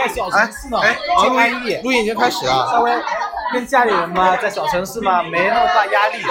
[0.00, 0.96] 在小城市呢，哎，
[1.28, 1.76] 不安逸。
[1.82, 2.90] 录音已经开始了，稍微
[3.52, 6.30] 跟家里人嘛，在小城市嘛，没那么大压力啊。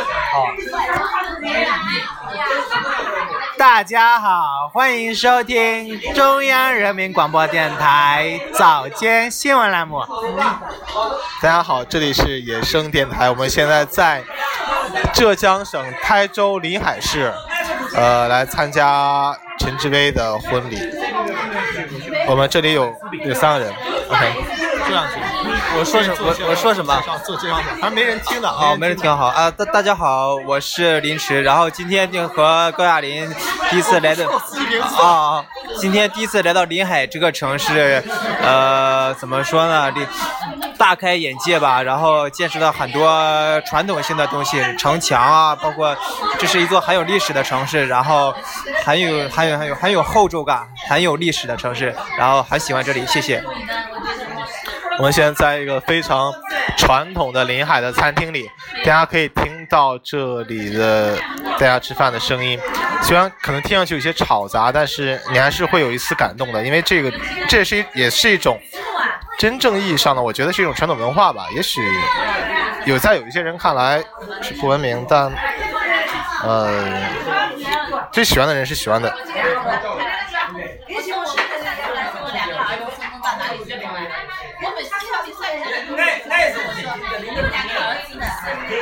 [3.59, 10.01] 大家好，欢迎收听中央人民广播电台早间新闻栏目。
[11.39, 14.23] 大家好，这里是野生电台，我们现在在
[15.13, 17.31] 浙江省台州临海市，
[17.93, 20.98] 呃，来参加陈志威的婚礼。
[22.27, 22.93] 我们这里有
[23.25, 23.73] 有三个人
[24.09, 24.33] ，OK，
[24.89, 25.15] 这样子，
[25.77, 26.99] 我说什我我说什么？
[27.23, 29.51] 做介绍，还没人听呢哦，没人听好啊！
[29.51, 33.29] 大大家好，我是林驰，然后今天就和高亚麟
[33.69, 34.27] 第一次来的
[34.97, 35.45] 啊，
[35.77, 38.03] 今天第一次来到临海这个城市，
[38.41, 39.91] 呃，怎么说呢？
[39.91, 40.01] 这
[40.77, 45.95] 大开眼界吧，然后见识到很多传统性的东西，城墙啊，包括
[46.39, 48.33] 这是一座很有历史的城市，然后
[48.83, 53.43] 很有很有很有很有厚重感，很有历史的城市，然后很喜欢这里，谢谢。
[54.99, 56.29] 我们现在在一个非常
[56.77, 61.17] 传统的临海的餐厅里，大家可以听到这里的
[61.53, 62.59] 大家吃饭的声音。
[63.01, 67.09] 虽然可能听上去有些吵杂，但是你还是会有一丝感动的，因为这个
[67.47, 68.59] 这是也是一种
[69.37, 71.47] 真正意义上的，我觉得是一种传统文化吧。
[71.55, 71.81] 也许
[72.83, 74.03] 有在有一些人看来
[74.41, 75.31] 是不文明，但
[76.43, 76.91] 呃，
[78.11, 79.15] 最喜欢的人是喜欢的。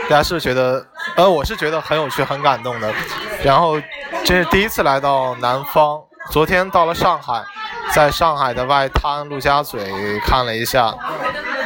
[0.10, 0.86] 大家是不是觉得，
[1.18, 2.94] 呃，我是觉得很有趣、很感动的。
[3.44, 3.80] 然后，
[4.24, 6.00] 这是第一次来到南方，
[6.32, 7.44] 昨天到了上海，
[7.94, 10.92] 在上海的外滩陆家嘴看了一下，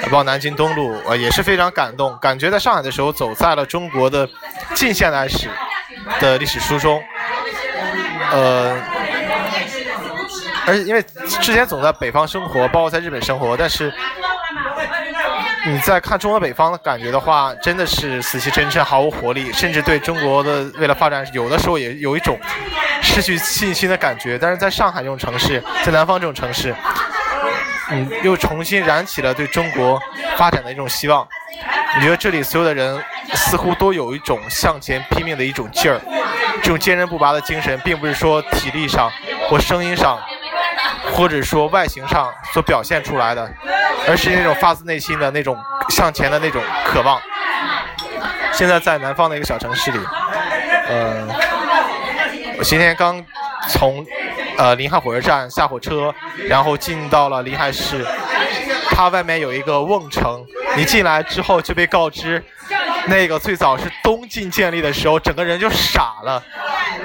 [0.04, 4.28] 包括南京东路，呃，也是非常感动，感觉在上海的时候走在了中国的
[4.74, 5.50] 近现代史
[6.20, 7.02] 的历史书中，
[8.32, 8.76] 呃。
[10.68, 11.02] 而且因为
[11.42, 13.92] 之前总在北方生活，包括在日本生活，但是
[15.64, 22.39] 你在看中国北方的感觉的话，真的是死气沉沉、毫无活力，甚至对中国的未来发展有的时候也有一种
[23.02, 24.39] 失去信心的感觉。
[24.39, 26.76] 但是在上海这种城市，在南方这种城市，
[27.92, 30.02] 嗯，又重新燃起了对中国
[30.36, 31.27] 发展的一种希望。
[31.95, 32.99] 你觉得这里所有的人
[33.36, 36.02] 似乎都有一种向前拼命的一种劲儿，
[36.64, 39.11] 这种坚韧不拔的精神，并不是说体力上
[39.48, 40.20] 或声音上。
[41.14, 43.52] 或者说外形上所表现出来的，
[44.08, 45.58] 而是那种发自内心的那种
[45.90, 47.20] 向前的那种渴望。
[48.54, 50.00] 现在在南方的一个小城市里，
[50.88, 51.28] 呃，
[52.58, 53.24] 我今天刚
[53.70, 54.06] 从
[54.58, 56.14] 呃临海火车站下火车，
[56.48, 58.06] 然后进到了临海市，
[58.90, 62.44] 它外面有一个瓮城，你进来之后就被告知，
[63.08, 66.44] 那个最早是东晋建立的时候，整个人就傻了。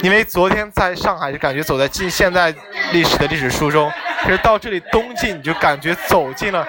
[0.03, 2.53] 因为昨天在上海就感觉走在近现代
[2.93, 3.91] 历史的历史书中，
[4.23, 6.67] 可是到这里东晋你就感觉走进了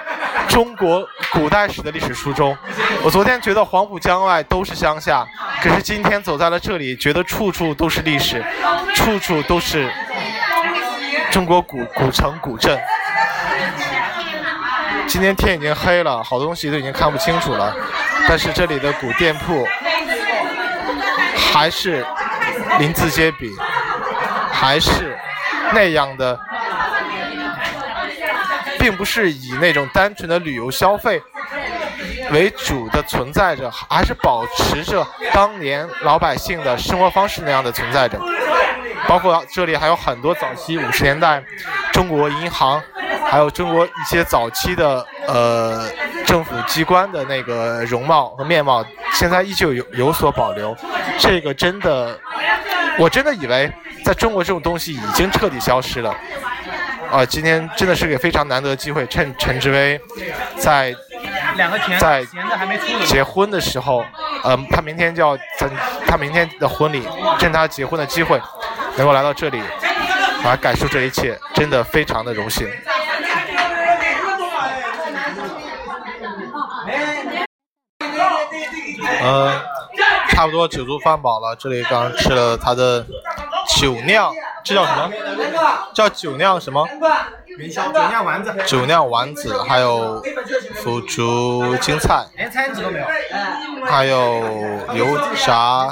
[0.48, 2.56] 中国古代史的历史书中。
[3.02, 5.26] 我昨天觉得黄浦江外都是乡下，
[5.62, 8.42] 可是今天走在了这里，觉得处处都是历史，
[8.94, 9.88] 处处都是
[11.30, 12.78] 中国古古城古镇。
[15.06, 17.74] 今天天已经黑了，好东西都已经看不清楚了，
[18.26, 19.66] 但是这里的古店铺
[21.36, 22.04] 还是。
[22.78, 23.50] 鳞次皆比，
[24.52, 25.18] 还是
[25.72, 26.38] 那样的，
[28.78, 31.20] 并不是以那种单纯的旅游消费
[32.30, 38.18] 为主的存在着，还是保持着当年老百姓的生活方式那样的存在着。
[39.08, 41.42] 包括这里还有很多早期五十年代
[41.92, 42.80] 中国银行，
[43.28, 45.88] 还有中国一些早期的呃
[46.26, 48.84] 政府机关的那个容貌和面貌，
[49.14, 50.76] 现在依旧有有所保留。
[51.18, 52.16] 这个真的。
[52.98, 53.72] 我真的以为
[54.04, 56.14] 在中国这种东西已经彻底消失了，
[57.10, 60.00] 啊，今天真的是个非常难得的机会，趁陈志威
[60.56, 60.94] 在
[61.98, 62.24] 在
[63.06, 64.04] 结婚的时候，
[64.42, 65.68] 呃，他明天就要在
[66.06, 67.06] 他明天的婚礼，
[67.38, 68.40] 趁他结婚的机会，
[68.96, 69.62] 能够来到这里，
[70.42, 72.68] 来感受这一切，真的非常的荣幸。
[79.20, 79.77] 呃。
[80.38, 83.04] 差不多酒足饭饱了，这里刚吃了他的
[83.76, 84.32] 酒酿，
[84.62, 85.10] 这叫什么？
[85.92, 86.86] 叫酒酿什么？
[87.58, 88.54] 元宵酒酿丸子。
[88.64, 90.22] 酒酿丸子，还有
[90.76, 93.06] 腐竹青菜，连餐纸都没有。
[93.84, 94.44] 还有
[94.94, 95.88] 油炸，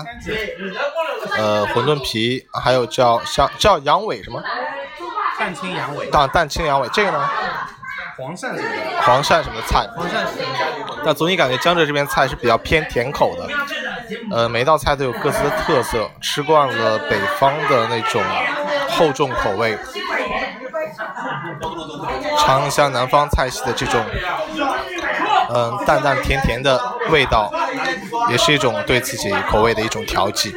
[1.37, 4.41] 呃，馄饨皮，还有叫像叫羊尾什么？
[5.41, 6.07] 蛋清羊尾。
[6.07, 7.29] 蛋蛋清羊尾，这个呢？
[8.17, 9.03] 黄鳝什么的？
[9.03, 9.89] 黄鳝什么菜？
[9.97, 10.11] 黄鳝。
[11.05, 13.49] 但总体感觉江浙这边菜是比较偏甜口的。
[14.31, 18.23] 呃，每道菜都有各自的特色，吃惯了北方的那种
[18.89, 19.77] 厚重口味，
[22.39, 24.05] 尝一下南方菜系的这种，
[25.55, 26.81] 嗯，淡淡甜甜的
[27.11, 27.53] 味道，
[28.31, 30.55] 也是一种对自己口味的一种调剂。